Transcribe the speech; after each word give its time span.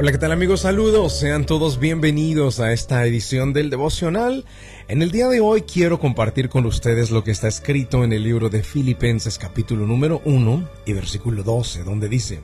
Hola, 0.00 0.12
¿qué 0.12 0.16
tal 0.18 0.32
amigos? 0.32 0.60
Saludos, 0.62 1.18
sean 1.18 1.44
todos 1.44 1.78
bienvenidos 1.78 2.58
a 2.58 2.72
esta 2.72 3.04
edición 3.04 3.52
del 3.52 3.68
devocional. 3.68 4.46
En 4.88 5.02
el 5.02 5.10
día 5.10 5.28
de 5.28 5.40
hoy 5.40 5.60
quiero 5.60 6.00
compartir 6.00 6.48
con 6.48 6.64
ustedes 6.64 7.10
lo 7.10 7.22
que 7.22 7.32
está 7.32 7.48
escrito 7.48 8.02
en 8.02 8.14
el 8.14 8.22
libro 8.22 8.48
de 8.48 8.62
Filipenses 8.62 9.36
capítulo 9.36 9.84
número 9.84 10.22
1 10.24 10.66
y 10.86 10.94
versículo 10.94 11.42
12, 11.42 11.84
donde 11.84 12.08
dice, 12.08 12.40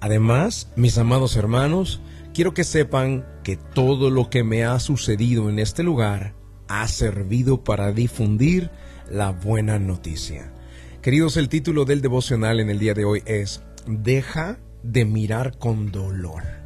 Además, 0.00 0.68
mis 0.76 0.98
amados 0.98 1.34
hermanos, 1.36 2.02
quiero 2.34 2.52
que 2.52 2.62
sepan 2.62 3.24
que 3.42 3.56
todo 3.56 4.10
lo 4.10 4.28
que 4.28 4.44
me 4.44 4.66
ha 4.66 4.78
sucedido 4.78 5.48
en 5.48 5.60
este 5.60 5.82
lugar 5.82 6.34
ha 6.68 6.86
servido 6.88 7.64
para 7.64 7.90
difundir 7.92 8.70
la 9.10 9.30
buena 9.30 9.78
noticia. 9.78 10.52
Queridos, 11.00 11.38
el 11.38 11.48
título 11.48 11.86
del 11.86 12.02
devocional 12.02 12.60
en 12.60 12.68
el 12.68 12.78
día 12.78 12.92
de 12.92 13.06
hoy 13.06 13.22
es 13.24 13.62
Deja 13.86 14.58
de 14.82 15.06
mirar 15.06 15.56
con 15.56 15.90
dolor. 15.90 16.61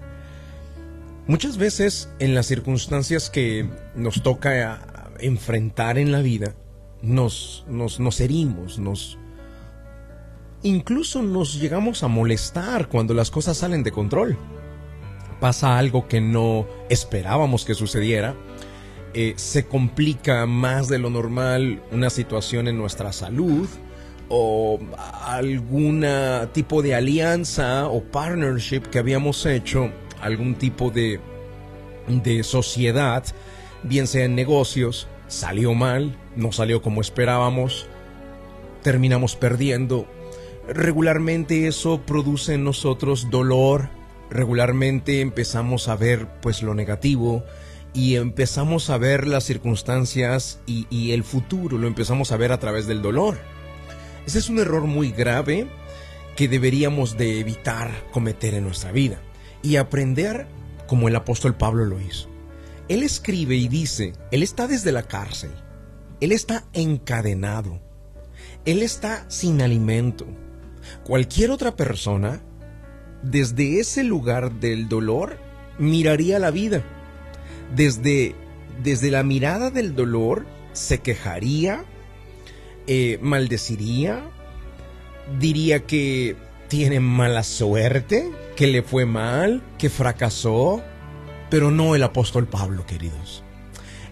Muchas 1.29 1.59
veces 1.59 2.09
en 2.21 2.37
las 2.37 2.47
circunstancias 2.47 3.31
que 3.31 3.69
nos 3.97 4.23
toca 4.23 5.11
enfrentar 5.19 5.99
en 5.99 6.13
la 6.13 6.21
vida, 6.21 6.55
nos, 7.03 7.65
nos, 7.69 7.99
nos 7.99 8.21
herimos, 8.21 8.79
nos... 8.79 9.19
Incluso 10.63 11.23
nos 11.23 11.61
llegamos 11.61 12.05
a 12.05 12.09
molestar 12.09 12.89
cuando 12.89 13.13
las 13.13 13.33
cosas 13.33 13.57
salen 13.57 13.83
de 13.83 13.91
control. 13.91 14.39
Pasa 15.41 15.79
algo 15.79 16.07
que 16.07 16.21
no 16.21 16.67
esperábamos 16.89 17.65
que 17.65 17.75
sucediera. 17.75 18.37
Eh, 19.13 19.35
se 19.37 19.67
complica 19.67 20.47
más 20.47 20.87
de 20.87 20.99
lo 20.99 21.11
normal 21.11 21.83
una 21.91 22.09
situación 22.09 22.69
en 22.69 22.79
nuestra 22.79 23.13
salud 23.13 23.69
o 24.29 24.79
algún 25.25 26.07
tipo 26.53 26.83
de 26.83 26.95
alianza 26.95 27.89
o 27.89 28.03
partnership 28.03 28.83
que 28.83 29.01
habíamos 29.01 29.45
hecho 29.45 29.91
algún 30.21 30.55
tipo 30.55 30.91
de, 30.91 31.21
de 32.09 32.43
sociedad, 32.43 33.25
bien 33.83 34.07
sea 34.07 34.25
en 34.25 34.35
negocios, 34.35 35.09
salió 35.29 35.75
mal, 35.75 36.17
no 36.37 36.53
salió 36.53 36.83
como 36.83 37.01
esperábamos, 37.01 37.89
terminamos 38.83 39.37
perdiendo. 39.37 40.07
Regularmente 40.69 41.67
eso 41.67 42.03
produce 42.03 42.55
en 42.55 42.65
nosotros 42.65 43.31
dolor, 43.31 43.89
regularmente 44.31 45.21
empezamos 45.21 45.89
a 45.89 45.97
ver 45.97 46.27
pues 46.41 46.63
lo 46.63 46.75
negativo 46.75 47.45
y 47.95 48.17
empezamos 48.17 48.91
a 48.91 48.99
ver 48.99 49.27
las 49.27 49.45
circunstancias 49.45 50.61
y, 50.67 50.87
y 50.91 51.13
el 51.13 51.25
futuro 51.25 51.79
lo 51.79 51.87
empezamos 51.87 52.33
a 52.33 52.37
ver 52.37 52.53
a 52.53 52.59
través 52.59 52.87
del 52.87 53.01
dolor. 53.01 53.39
Ese 54.27 54.41
es 54.41 54.49
un 54.49 54.59
error 54.59 54.83
muy 54.83 55.13
grave 55.13 55.69
que 56.35 56.49
deberíamos 56.49 57.17
de 57.17 57.41
evitar 57.41 57.91
cometer 58.13 58.55
en 58.55 58.65
nuestra 58.65 58.93
vida 58.93 59.21
y 59.63 59.77
aprender 59.77 60.47
como 60.87 61.09
el 61.09 61.17
apóstol 61.17 61.57
Pablo 61.57 61.85
lo 61.85 62.01
hizo. 62.01 62.29
Él 62.89 63.03
escribe 63.03 63.57
y 63.57 63.69
dice, 63.69 64.13
él 64.31 64.43
está 64.43 64.67
desde 64.69 64.93
la 64.93 65.03
cárcel, 65.03 65.51
él 66.21 66.33
está 66.33 66.65
encadenado, 66.73 67.81
él 68.65 68.83
está 68.83 69.29
sin 69.29 69.61
alimento. 69.61 70.27
Cualquier 71.05 71.51
otra 71.51 71.75
persona, 71.75 72.41
desde 73.23 73.81
ese 73.81 74.05
lugar 74.05 74.61
del 74.61 74.89
dolor, 74.89 75.39
miraría 75.79 76.39
la 76.39 76.53
vida. 76.53 76.85
Desde, 77.75 78.37
desde 78.85 79.11
la 79.11 79.25
mirada 79.25 79.71
del 79.71 79.97
dolor, 79.97 80.47
se 80.73 80.99
quejaría, 80.99 81.85
eh, 82.87 83.19
maldeciría, 83.21 84.23
diría 85.41 85.87
que 85.87 86.37
tiene 86.69 87.01
mala 87.01 87.43
suerte, 87.43 88.31
que 88.57 88.67
le 88.67 88.83
fue 88.83 89.07
mal, 89.07 89.63
que 89.79 89.91
fracasó, 89.91 90.83
pero 91.51 91.71
no 91.71 91.95
el 91.95 92.03
apóstol 92.03 92.47
Pablo, 92.47 92.85
queridos. 92.87 93.43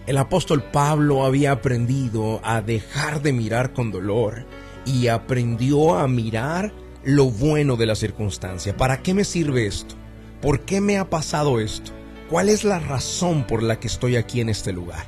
El 0.07 0.17
apóstol 0.17 0.63
Pablo 0.63 1.25
había 1.25 1.51
aprendido 1.51 2.39
a 2.43 2.61
dejar 2.61 3.21
de 3.21 3.33
mirar 3.33 3.73
con 3.73 3.91
dolor 3.91 4.45
y 4.85 5.07
aprendió 5.07 5.97
a 5.97 6.07
mirar 6.07 6.73
lo 7.03 7.25
bueno 7.25 7.75
de 7.75 7.87
la 7.87 7.95
circunstancia. 7.95 8.77
¿Para 8.77 9.01
qué 9.01 9.13
me 9.13 9.23
sirve 9.23 9.65
esto? 9.65 9.95
¿Por 10.41 10.61
qué 10.61 10.79
me 10.79 10.97
ha 10.97 11.09
pasado 11.09 11.59
esto? 11.59 11.91
¿Cuál 12.29 12.49
es 12.49 12.63
la 12.63 12.79
razón 12.79 13.45
por 13.47 13.63
la 13.63 13.79
que 13.79 13.87
estoy 13.87 14.15
aquí 14.15 14.41
en 14.41 14.49
este 14.49 14.73
lugar? 14.73 15.05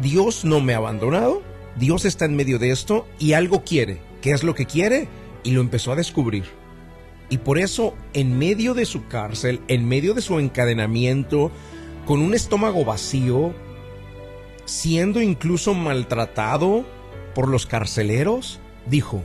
Dios 0.00 0.44
no 0.44 0.60
me 0.60 0.74
ha 0.74 0.78
abandonado, 0.78 1.42
Dios 1.76 2.04
está 2.04 2.24
en 2.24 2.36
medio 2.36 2.58
de 2.58 2.70
esto 2.70 3.06
y 3.18 3.32
algo 3.32 3.64
quiere. 3.64 4.00
¿Qué 4.20 4.32
es 4.32 4.42
lo 4.42 4.54
que 4.54 4.66
quiere? 4.66 5.08
Y 5.44 5.52
lo 5.52 5.60
empezó 5.60 5.92
a 5.92 5.96
descubrir. 5.96 6.44
Y 7.30 7.38
por 7.38 7.58
eso, 7.58 7.94
en 8.12 8.36
medio 8.38 8.74
de 8.74 8.84
su 8.84 9.06
cárcel, 9.06 9.60
en 9.68 9.86
medio 9.86 10.14
de 10.14 10.22
su 10.22 10.40
encadenamiento, 10.40 11.52
con 12.06 12.20
un 12.20 12.34
estómago 12.34 12.84
vacío, 12.84 13.54
siendo 14.64 15.20
incluso 15.20 15.74
maltratado 15.74 16.84
por 17.34 17.48
los 17.48 17.66
carceleros, 17.66 18.60
dijo, 18.86 19.22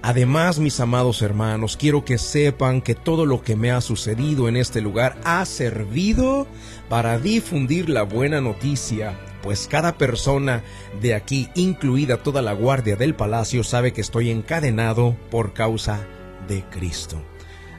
Además, 0.00 0.60
mis 0.60 0.78
amados 0.78 1.22
hermanos, 1.22 1.76
quiero 1.76 2.04
que 2.04 2.18
sepan 2.18 2.82
que 2.82 2.94
todo 2.94 3.26
lo 3.26 3.42
que 3.42 3.56
me 3.56 3.72
ha 3.72 3.80
sucedido 3.80 4.48
en 4.48 4.56
este 4.56 4.80
lugar 4.80 5.20
ha 5.24 5.44
servido 5.44 6.46
para 6.88 7.18
difundir 7.18 7.88
la 7.88 8.04
buena 8.04 8.40
noticia, 8.40 9.18
pues 9.42 9.68
cada 9.68 9.96
persona 9.98 10.62
de 11.00 11.14
aquí, 11.14 11.48
incluida 11.54 12.22
toda 12.22 12.42
la 12.42 12.52
guardia 12.52 12.96
del 12.96 13.14
palacio, 13.14 13.64
sabe 13.64 13.92
que 13.92 14.00
estoy 14.00 14.30
encadenado 14.30 15.16
por 15.30 15.52
causa 15.52 16.06
de 16.48 16.64
Cristo. 16.70 17.22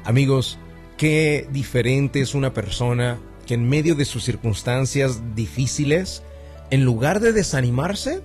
Amigos, 0.04 0.58
qué 0.98 1.48
diferente 1.52 2.22
es 2.22 2.36
una 2.36 2.54
persona 2.54 3.20
que 3.46 3.56
en 3.56 3.68
medio 3.68 3.96
de 3.96 4.06
sus 4.06 4.24
circunstancias 4.24 5.36
difíciles, 5.36 6.24
en 6.70 6.86
lugar 6.86 7.20
de 7.20 7.34
desanimarse, 7.34 8.22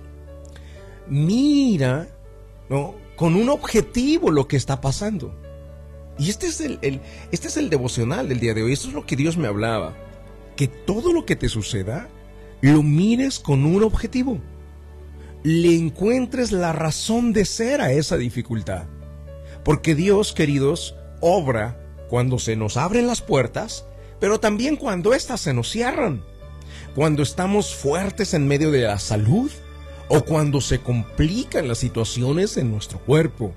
mira, 1.07 2.07
¿no? 2.69 2.95
con 3.15 3.35
un 3.35 3.49
objetivo 3.49 4.31
lo 4.31 4.47
que 4.47 4.57
está 4.57 4.81
pasando. 4.81 5.33
Y 6.17 6.29
este 6.29 6.47
es 6.47 6.61
el, 6.61 6.79
este 7.31 7.47
es 7.47 7.57
el 7.57 7.69
devocional 7.69 8.29
del 8.29 8.39
día 8.39 8.53
de 8.53 8.63
hoy. 8.63 8.73
Esto 8.73 8.87
es 8.87 8.93
lo 8.93 9.05
que 9.05 9.15
Dios 9.15 9.37
me 9.37 9.47
hablaba. 9.47 9.95
Que 10.55 10.67
todo 10.67 11.11
lo 11.11 11.25
que 11.25 11.35
te 11.35 11.49
suceda, 11.49 12.07
lo 12.61 12.83
mires 12.83 13.39
con 13.39 13.65
un 13.65 13.83
objetivo. 13.83 14.39
Le 15.43 15.75
encuentres 15.75 16.51
la 16.51 16.73
razón 16.73 17.33
de 17.33 17.45
ser 17.45 17.81
a 17.81 17.91
esa 17.91 18.17
dificultad. 18.17 18.85
Porque 19.63 19.95
Dios, 19.95 20.33
queridos, 20.33 20.95
obra 21.21 21.79
cuando 22.09 22.39
se 22.39 22.55
nos 22.55 22.77
abren 22.77 23.07
las 23.07 23.21
puertas, 23.21 23.85
pero 24.19 24.39
también 24.39 24.75
cuando 24.75 25.13
éstas 25.13 25.41
se 25.41 25.53
nos 25.53 25.69
cierran. 25.69 26.23
Cuando 26.95 27.23
estamos 27.23 27.75
fuertes 27.75 28.33
en 28.33 28.47
medio 28.47 28.71
de 28.71 28.83
la 28.83 28.99
salud, 28.99 29.51
o 30.07 30.21
cuando 30.21 30.61
se 30.61 30.79
complican 30.79 31.67
las 31.67 31.79
situaciones 31.79 32.57
en 32.57 32.71
nuestro 32.71 32.99
cuerpo. 32.99 33.53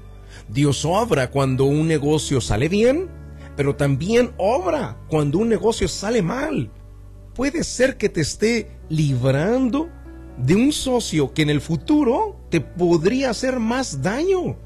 Dios 0.48 0.84
obra 0.84 1.31
cuando 1.31 1.64
un 1.64 1.87
negocio 1.87 2.41
sale 2.41 2.69
bien, 2.69 3.08
pero 3.56 3.76
también 3.76 4.32
obra 4.37 4.97
cuando 5.08 5.38
un 5.38 5.48
negocio 5.48 5.88
sale 5.88 6.22
mal. 6.22 6.70
Puede 7.38 7.62
ser 7.62 7.97
que 7.99 8.09
te 8.09 8.21
esté 8.21 8.69
librando 8.88 9.88
de 10.38 10.56
un 10.56 10.72
socio 10.72 11.32
que 11.34 11.43
en 11.43 11.50
el 11.50 11.60
futuro 11.60 12.37
te 12.50 12.60
podría 12.60 13.31
hacer 13.31 13.60
más 13.60 14.03
daño. 14.03 14.56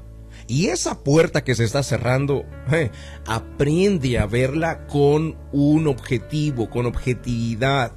Y 0.47 0.69
esa 0.69 1.03
puerta 1.03 1.43
que 1.43 1.53
se 1.53 1.65
está 1.65 1.83
cerrando, 1.83 2.45
eh, 2.71 2.89
aprende 3.27 4.17
a 4.17 4.25
verla 4.25 4.87
con 4.87 5.37
un 5.51 5.87
objetivo, 5.87 6.71
con 6.71 6.87
objetividad. 6.87 7.91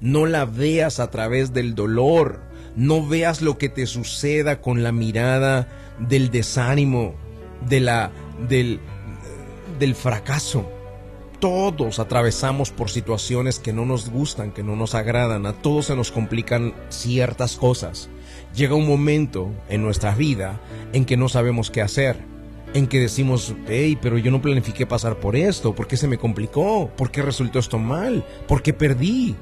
No 0.00 0.24
la 0.24 0.46
veas 0.46 1.00
a 1.00 1.10
través 1.10 1.52
del 1.52 1.74
dolor, 1.74 2.40
no 2.76 3.06
veas 3.06 3.42
lo 3.42 3.58
que 3.58 3.68
te 3.68 3.84
suceda 3.84 4.62
con 4.62 4.82
la 4.82 4.90
mirada 4.90 5.68
del 5.98 6.30
desánimo, 6.30 7.14
de 7.68 7.80
la, 7.80 8.10
del, 8.48 8.80
del 9.78 9.94
fracaso. 9.94 10.77
Todos 11.40 12.00
atravesamos 12.00 12.72
por 12.72 12.90
situaciones 12.90 13.60
que 13.60 13.72
no 13.72 13.86
nos 13.86 14.10
gustan, 14.10 14.50
que 14.50 14.64
no 14.64 14.74
nos 14.74 14.96
agradan, 14.96 15.46
a 15.46 15.52
todos 15.52 15.86
se 15.86 15.94
nos 15.94 16.10
complican 16.10 16.74
ciertas 16.88 17.56
cosas. 17.56 18.10
Llega 18.56 18.74
un 18.74 18.88
momento 18.88 19.52
en 19.68 19.82
nuestra 19.82 20.16
vida 20.16 20.60
en 20.92 21.04
que 21.04 21.16
no 21.16 21.28
sabemos 21.28 21.70
qué 21.70 21.80
hacer, 21.80 22.16
en 22.74 22.88
que 22.88 22.98
decimos, 22.98 23.54
hey, 23.68 23.96
pero 24.02 24.18
yo 24.18 24.32
no 24.32 24.42
planifiqué 24.42 24.84
pasar 24.84 25.20
por 25.20 25.36
esto, 25.36 25.76
¿por 25.76 25.86
qué 25.86 25.96
se 25.96 26.08
me 26.08 26.18
complicó? 26.18 26.90
¿Por 26.96 27.12
qué 27.12 27.22
resultó 27.22 27.60
esto 27.60 27.78
mal? 27.78 28.26
¿Por 28.48 28.60
qué 28.60 28.72
perdí? 28.72 29.36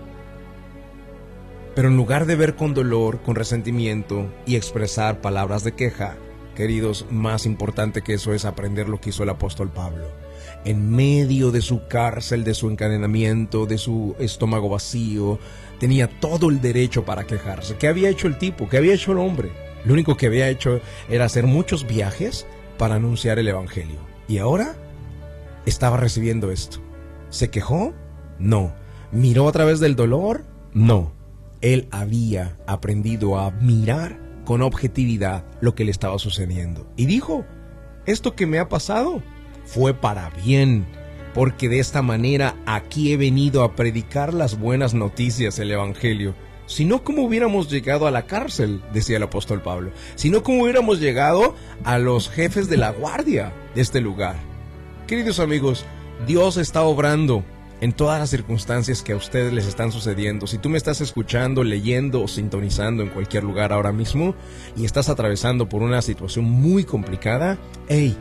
Pero 1.74 1.88
en 1.88 1.96
lugar 1.96 2.26
de 2.26 2.36
ver 2.36 2.56
con 2.56 2.74
dolor, 2.74 3.22
con 3.22 3.36
resentimiento 3.36 4.26
y 4.44 4.56
expresar 4.56 5.22
palabras 5.22 5.64
de 5.64 5.72
queja, 5.72 6.16
queridos, 6.54 7.06
más 7.10 7.46
importante 7.46 8.02
que 8.02 8.14
eso 8.14 8.34
es 8.34 8.44
aprender 8.44 8.86
lo 8.86 9.00
que 9.00 9.10
hizo 9.10 9.22
el 9.22 9.30
apóstol 9.30 9.70
Pablo. 9.70 10.25
En 10.66 10.90
medio 10.90 11.52
de 11.52 11.60
su 11.60 11.86
cárcel, 11.86 12.42
de 12.42 12.52
su 12.52 12.68
encadenamiento, 12.68 13.66
de 13.66 13.78
su 13.78 14.16
estómago 14.18 14.68
vacío, 14.68 15.38
tenía 15.78 16.08
todo 16.18 16.50
el 16.50 16.60
derecho 16.60 17.04
para 17.04 17.24
quejarse. 17.24 17.76
¿Qué 17.76 17.86
había 17.86 18.08
hecho 18.08 18.26
el 18.26 18.36
tipo? 18.36 18.68
¿Qué 18.68 18.78
había 18.78 18.94
hecho 18.94 19.12
el 19.12 19.18
hombre? 19.18 19.52
Lo 19.84 19.92
único 19.92 20.16
que 20.16 20.26
había 20.26 20.48
hecho 20.48 20.80
era 21.08 21.24
hacer 21.24 21.46
muchos 21.46 21.86
viajes 21.86 22.48
para 22.78 22.96
anunciar 22.96 23.38
el 23.38 23.46
Evangelio. 23.46 24.00
Y 24.26 24.38
ahora 24.38 24.74
estaba 25.66 25.98
recibiendo 25.98 26.50
esto. 26.50 26.78
¿Se 27.30 27.48
quejó? 27.48 27.94
No. 28.40 28.74
¿Miró 29.12 29.46
a 29.46 29.52
través 29.52 29.78
del 29.78 29.94
dolor? 29.94 30.42
No. 30.74 31.12
Él 31.60 31.86
había 31.92 32.58
aprendido 32.66 33.38
a 33.38 33.52
mirar 33.52 34.18
con 34.44 34.62
objetividad 34.62 35.44
lo 35.60 35.76
que 35.76 35.84
le 35.84 35.92
estaba 35.92 36.18
sucediendo. 36.18 36.90
Y 36.96 37.06
dijo, 37.06 37.44
esto 38.04 38.34
que 38.34 38.46
me 38.46 38.58
ha 38.58 38.68
pasado 38.68 39.22
fue 39.66 39.92
para 39.92 40.30
bien, 40.30 40.86
porque 41.34 41.68
de 41.68 41.80
esta 41.80 42.00
manera 42.00 42.56
aquí 42.64 43.12
he 43.12 43.18
venido 43.18 43.62
a 43.62 43.76
predicar 43.76 44.32
las 44.32 44.58
buenas 44.58 44.94
noticias, 44.94 45.58
el 45.58 45.72
Evangelio. 45.72 46.34
Si 46.64 46.84
no, 46.84 47.04
¿cómo 47.04 47.22
hubiéramos 47.22 47.70
llegado 47.70 48.06
a 48.06 48.10
la 48.10 48.26
cárcel? 48.26 48.80
decía 48.92 49.18
el 49.18 49.22
apóstol 49.22 49.62
Pablo. 49.62 49.90
Si 50.14 50.30
no, 50.30 50.42
¿cómo 50.42 50.62
hubiéramos 50.62 50.98
llegado 50.98 51.54
a 51.84 51.98
los 51.98 52.30
jefes 52.30 52.68
de 52.68 52.76
la 52.76 52.90
guardia 52.90 53.52
de 53.74 53.82
este 53.82 54.00
lugar? 54.00 54.36
Queridos 55.06 55.38
amigos, 55.38 55.84
Dios 56.26 56.56
está 56.56 56.82
obrando 56.82 57.44
en 57.80 57.92
todas 57.92 58.18
las 58.18 58.30
circunstancias 58.30 59.02
que 59.02 59.12
a 59.12 59.16
ustedes 59.16 59.52
les 59.52 59.66
están 59.66 59.92
sucediendo. 59.92 60.46
Si 60.46 60.58
tú 60.58 60.68
me 60.68 60.78
estás 60.78 61.00
escuchando, 61.00 61.62
leyendo 61.62 62.22
o 62.22 62.28
sintonizando 62.28 63.02
en 63.02 63.10
cualquier 63.10 63.44
lugar 63.44 63.72
ahora 63.72 63.92
mismo 63.92 64.34
y 64.76 64.84
estás 64.84 65.08
atravesando 65.08 65.68
por 65.68 65.82
una 65.82 66.02
situación 66.02 66.46
muy 66.46 66.84
complicada, 66.84 67.58
hey, 67.88 68.16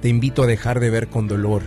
te 0.00 0.08
invito 0.08 0.42
a 0.42 0.46
dejar 0.46 0.80
de 0.80 0.90
ver 0.90 1.08
con 1.08 1.28
dolor 1.28 1.62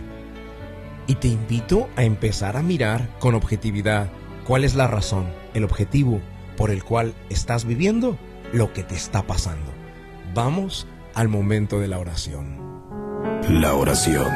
y 1.08 1.16
te 1.16 1.28
invito 1.28 1.90
a 1.96 2.04
empezar 2.04 2.56
a 2.58 2.64
mirar 2.64 3.10
con 3.20 3.36
objetividad 3.36 4.10
cuál 4.46 4.64
es 4.64 4.76
la 4.76 4.88
razón, 4.88 5.26
el 5.54 5.64
objetivo 5.64 6.22
por 6.58 6.72
el 6.72 6.84
cual 6.84 7.14
estás 7.30 7.66
viviendo 7.66 8.18
lo 8.54 8.72
que 8.74 8.84
te 8.84 8.96
está 8.96 9.24
pasando. 9.24 9.72
Vamos 10.34 10.88
al 11.14 11.28
momento 11.28 11.80
de 11.80 11.88
la 11.88 12.00
oración. 12.00 12.62
La 13.50 13.74
oración 13.74 14.32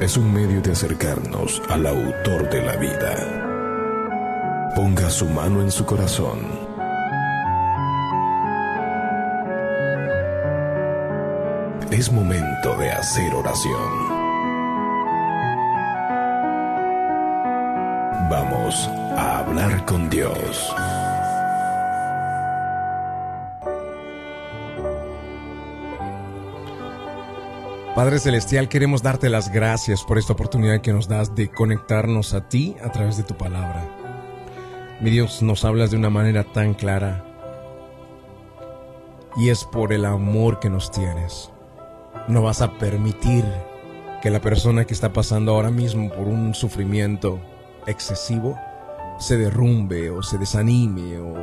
es 0.00 0.16
un 0.16 0.32
medio 0.32 0.60
de 0.60 0.72
acercarnos 0.72 1.62
al 1.70 1.86
autor 1.86 2.50
de 2.50 2.62
la 2.62 2.76
vida. 2.76 4.72
Ponga 4.76 5.08
su 5.08 5.26
mano 5.26 5.62
en 5.62 5.70
su 5.70 5.86
corazón. 5.86 6.63
Es 11.96 12.10
momento 12.10 12.76
de 12.76 12.90
hacer 12.90 13.32
oración. 13.32 14.08
Vamos 18.28 18.88
a 19.16 19.38
hablar 19.38 19.84
con 19.84 20.10
Dios. 20.10 20.74
Padre 27.94 28.18
Celestial, 28.18 28.68
queremos 28.68 29.00
darte 29.00 29.30
las 29.30 29.52
gracias 29.52 30.02
por 30.02 30.18
esta 30.18 30.32
oportunidad 30.32 30.80
que 30.80 30.92
nos 30.92 31.06
das 31.06 31.36
de 31.36 31.48
conectarnos 31.48 32.34
a 32.34 32.48
ti 32.48 32.74
a 32.82 32.90
través 32.90 33.18
de 33.18 33.22
tu 33.22 33.36
palabra. 33.36 33.86
Mi 35.00 35.10
Dios, 35.10 35.42
nos 35.42 35.64
hablas 35.64 35.92
de 35.92 35.98
una 35.98 36.10
manera 36.10 36.42
tan 36.42 36.74
clara 36.74 37.24
y 39.36 39.50
es 39.50 39.62
por 39.62 39.92
el 39.92 40.04
amor 40.04 40.58
que 40.58 40.70
nos 40.70 40.90
tienes. 40.90 41.53
No 42.28 42.42
vas 42.42 42.62
a 42.62 42.72
permitir 42.72 43.44
que 44.22 44.30
la 44.30 44.40
persona 44.40 44.84
que 44.84 44.94
está 44.94 45.12
pasando 45.12 45.52
ahora 45.52 45.70
mismo 45.70 46.10
por 46.10 46.26
un 46.26 46.54
sufrimiento 46.54 47.38
excesivo 47.86 48.58
se 49.18 49.36
derrumbe 49.36 50.10
o 50.10 50.22
se 50.22 50.38
desanime 50.38 51.18
o 51.18 51.34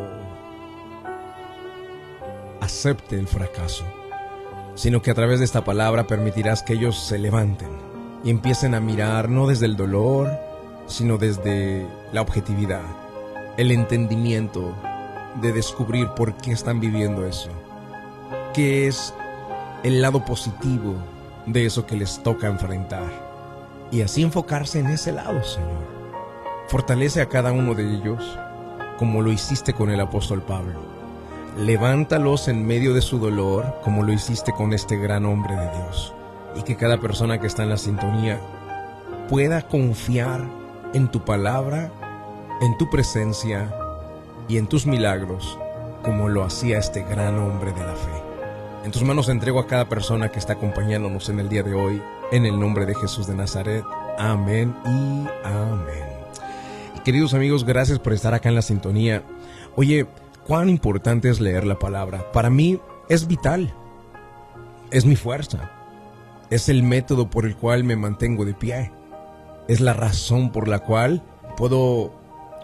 acepte 2.59 3.17
el 3.17 3.27
fracaso 3.27 3.85
sino 4.75 5.01
que 5.01 5.11
a 5.11 5.13
través 5.13 5.39
de 5.39 5.45
esta 5.45 5.63
palabra 5.63 6.07
permitirás 6.07 6.63
que 6.63 6.73
ellos 6.73 6.97
se 6.97 7.17
levanten 7.17 7.69
y 8.23 8.29
empiecen 8.29 8.75
a 8.75 8.79
mirar 8.79 9.29
no 9.29 9.47
desde 9.47 9.65
el 9.65 9.75
dolor, 9.75 10.29
sino 10.87 11.17
desde 11.17 11.85
la 12.11 12.21
objetividad, 12.21 12.83
el 13.57 13.71
entendimiento 13.71 14.73
de 15.41 15.51
descubrir 15.51 16.07
por 16.15 16.35
qué 16.35 16.51
están 16.51 16.79
viviendo 16.79 17.25
eso, 17.25 17.49
qué 18.53 18.87
es 18.87 19.13
el 19.83 20.01
lado 20.01 20.25
positivo 20.25 20.95
de 21.45 21.65
eso 21.65 21.85
que 21.85 21.95
les 21.95 22.21
toca 22.23 22.47
enfrentar. 22.47 23.31
Y 23.91 24.01
así 24.01 24.23
enfocarse 24.23 24.79
en 24.79 24.87
ese 24.87 25.11
lado, 25.11 25.43
Señor. 25.43 26.01
Fortalece 26.67 27.21
a 27.21 27.29
cada 27.29 27.51
uno 27.51 27.75
de 27.75 27.83
ellos 27.83 28.37
como 28.97 29.21
lo 29.21 29.31
hiciste 29.31 29.73
con 29.73 29.89
el 29.89 29.99
apóstol 29.99 30.41
Pablo 30.41 31.01
levántalos 31.57 32.47
en 32.47 32.65
medio 32.65 32.93
de 32.93 33.01
su 33.01 33.19
dolor, 33.19 33.75
como 33.83 34.03
lo 34.03 34.13
hiciste 34.13 34.53
con 34.53 34.73
este 34.73 34.97
gran 34.97 35.25
hombre 35.25 35.55
de 35.55 35.69
Dios. 35.69 36.13
Y 36.55 36.63
que 36.63 36.75
cada 36.75 36.97
persona 36.97 37.39
que 37.39 37.47
está 37.47 37.63
en 37.63 37.69
la 37.69 37.77
sintonía 37.77 38.39
pueda 39.29 39.61
confiar 39.61 40.41
en 40.93 41.09
tu 41.09 41.23
palabra, 41.23 41.91
en 42.61 42.77
tu 42.77 42.89
presencia 42.89 43.73
y 44.47 44.57
en 44.57 44.67
tus 44.67 44.85
milagros, 44.85 45.57
como 46.03 46.29
lo 46.29 46.43
hacía 46.43 46.77
este 46.77 47.03
gran 47.03 47.37
hombre 47.39 47.71
de 47.71 47.85
la 47.85 47.95
fe. 47.95 48.20
En 48.83 48.91
tus 48.91 49.03
manos 49.03 49.29
entrego 49.29 49.59
a 49.59 49.67
cada 49.67 49.87
persona 49.87 50.31
que 50.31 50.39
está 50.39 50.53
acompañándonos 50.53 51.29
en 51.29 51.39
el 51.39 51.49
día 51.49 51.61
de 51.61 51.75
hoy, 51.75 52.01
en 52.31 52.47
el 52.47 52.59
nombre 52.59 52.87
de 52.87 52.95
Jesús 52.95 53.27
de 53.27 53.35
Nazaret. 53.35 53.85
Amén 54.17 54.75
y 54.85 55.27
amén. 55.45 56.03
Y 56.97 56.99
queridos 57.01 57.35
amigos, 57.35 57.63
gracias 57.63 57.99
por 57.99 58.13
estar 58.13 58.33
acá 58.33 58.49
en 58.49 58.55
la 58.55 58.63
sintonía. 58.63 59.21
Oye, 59.75 60.07
cuán 60.47 60.67
importante 60.67 61.29
es 61.29 61.39
leer 61.39 61.63
la 61.63 61.77
palabra. 61.77 62.31
Para 62.31 62.49
mí 62.49 62.79
es 63.07 63.27
vital. 63.27 63.71
Es 64.89 65.05
mi 65.05 65.15
fuerza. 65.15 65.69
Es 66.49 66.67
el 66.67 66.81
método 66.81 67.29
por 67.29 67.45
el 67.45 67.55
cual 67.55 67.83
me 67.83 67.95
mantengo 67.95 68.45
de 68.45 68.55
pie. 68.55 68.91
Es 69.67 69.79
la 69.79 69.93
razón 69.93 70.51
por 70.51 70.67
la 70.67 70.79
cual 70.79 71.21
puedo 71.55 72.13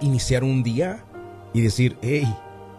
iniciar 0.02 0.44
un 0.44 0.64
día 0.64 1.06
y 1.54 1.62
decir, 1.62 1.96
hey, 2.02 2.28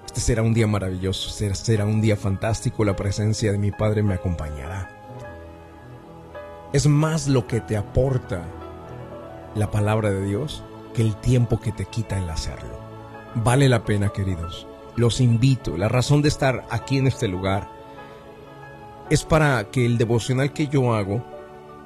este 0.08 0.20
será 0.20 0.42
un 0.42 0.54
día 0.54 0.66
maravilloso, 0.66 1.30
será 1.30 1.84
un 1.84 2.00
día 2.00 2.16
fantástico, 2.16 2.84
la 2.84 2.96
presencia 2.96 3.52
de 3.52 3.58
mi 3.58 3.70
Padre 3.70 4.02
me 4.02 4.14
acompañará. 4.14 4.90
Es 6.72 6.86
más 6.86 7.28
lo 7.28 7.46
que 7.46 7.60
te 7.60 7.76
aporta 7.76 8.42
la 9.54 9.70
palabra 9.70 10.10
de 10.10 10.24
Dios 10.24 10.64
que 10.94 11.02
el 11.02 11.14
tiempo 11.16 11.60
que 11.60 11.72
te 11.72 11.84
quita 11.84 12.18
el 12.18 12.28
hacerlo. 12.28 12.78
Vale 13.34 13.68
la 13.68 13.84
pena, 13.84 14.08
queridos 14.08 14.66
los 14.98 15.20
invito, 15.20 15.76
la 15.76 15.88
razón 15.88 16.22
de 16.22 16.28
estar 16.28 16.66
aquí 16.70 16.98
en 16.98 17.06
este 17.06 17.28
lugar 17.28 17.70
es 19.10 19.22
para 19.24 19.70
que 19.70 19.86
el 19.86 19.96
devocional 19.96 20.52
que 20.52 20.66
yo 20.66 20.92
hago 20.92 21.24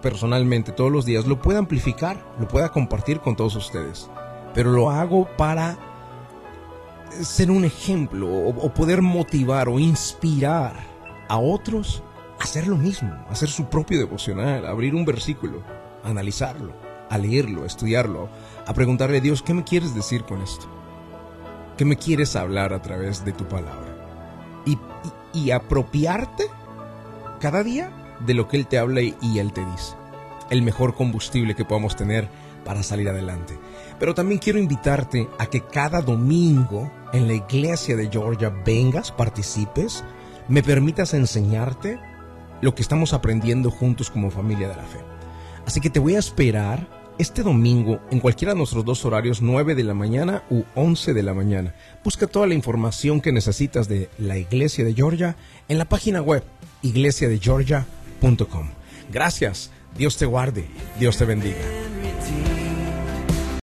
personalmente 0.01 0.73
todos 0.73 0.91
los 0.91 1.05
días 1.05 1.27
lo 1.27 1.41
pueda 1.41 1.59
amplificar, 1.59 2.25
lo 2.41 2.49
pueda 2.49 2.71
compartir 2.71 3.21
con 3.21 3.37
todos 3.37 3.55
ustedes. 3.55 4.11
Pero 4.55 4.73
lo 4.73 4.91
hago 4.91 5.29
para 5.37 5.79
ser 7.21 7.51
un 7.51 7.65
ejemplo 7.65 8.29
o, 8.29 8.73
poder 8.73 9.03
motivar 9.03 9.69
o 9.69 9.79
inspirar 9.79 10.75
a 11.29 11.39
otros 11.39 12.03
a 12.39 12.45
hacer 12.45 12.67
lo 12.67 12.77
mismo, 12.77 13.13
hacer 13.31 13.49
su 13.49 13.67
propio 13.67 13.99
devocional, 13.99 14.67
abrir 14.67 14.95
un 14.95 15.05
versículo, 15.05 15.63
analizarlo, 16.03 16.73
a 17.09 17.19
leerlo, 17.19 17.63
a 17.63 17.67
estudiarlo, 17.67 18.29
a 18.67 18.75
preguntarle 18.75 19.19
a 19.19 19.21
Dios, 19.21 19.43
¿qué 19.43 19.55
me 19.55 19.65
quieres 19.65 19.95
decir 19.95 20.25
con 20.25 20.43
esto? 20.43 20.67
¿Qué 21.77 21.85
me 21.85 21.97
quieres 21.97 22.37
hablar 22.37 22.73
a 22.73 22.83
través 22.83 23.25
de 23.25 23.33
tu 23.33 23.45
palabra? 23.45 23.89
Y, 25.35 25.51
apropiarte 25.51 26.45
cada 27.41 27.63
día 27.63 27.91
de 28.21 28.35
lo 28.35 28.49
que 28.49 28.59
Él 28.59 28.67
te 28.67 28.79
habla 28.79 29.01
y, 29.01 29.15
y 29.23 29.39
Él 29.39 29.53
te 29.53 29.65
dice. 29.65 29.95
El 30.51 30.63
mejor 30.63 30.95
combustible 30.95 31.55
que 31.55 31.65
podamos 31.65 31.97
tener 31.97 32.29
para 32.65 32.83
salir 32.83 33.09
adelante. 33.09 33.59
Pero 33.99 34.15
también 34.15 34.39
quiero 34.39 34.59
invitarte 34.59 35.29
a 35.39 35.47
que 35.47 35.63
cada 35.63 36.03
domingo 36.03 36.91
en 37.13 37.29
la 37.29 37.35
iglesia 37.35 37.97
de 37.97 38.09
Georgia 38.11 38.51
vengas, 38.65 39.13
participes, 39.13 40.05
me 40.49 40.63
permitas 40.63 41.15
enseñarte 41.15 41.99
lo 42.61 42.75
que 42.75 42.83
estamos 42.83 43.13
aprendiendo 43.13 43.71
juntos 43.71 44.11
como 44.11 44.31
familia 44.31 44.69
de 44.69 44.77
la 44.77 44.85
fe. 44.85 44.99
Así 45.67 45.81
que 45.81 45.91
te 45.91 46.01
voy 46.01 46.15
a 46.15 46.19
esperar 46.19 47.03
este 47.19 47.43
domingo 47.43 48.01
en 48.11 48.21
cualquiera 48.21 48.53
de 48.53 48.59
nuestros 48.59 48.85
dos 48.85 49.05
horarios, 49.05 49.43
9 49.43 49.75
de 49.75 49.85
la 49.85 49.95
mañana 49.95 50.43
u 50.51 50.63
11 50.75 51.15
de 51.15 51.23
la 51.23 51.35
mañana. 51.35 51.75
Busca 52.03 52.27
toda 52.27 52.47
la 52.47 52.55
información 52.55 53.21
que 53.21 53.33
necesitas 53.33 53.89
de 53.89 54.09
la 54.19 54.39
Iglesia 54.39 54.85
de 54.85 54.95
Georgia 54.95 55.37
en 55.69 55.79
la 55.79 55.85
página 55.85 56.23
web 56.23 56.43
iglesiadegeorgia.com. 56.83 58.71
Gracias, 59.13 59.71
Dios 59.97 60.17
te 60.17 60.27
guarde, 60.27 60.67
Dios 60.99 61.19
te 61.19 61.25
bendiga. 61.25 61.92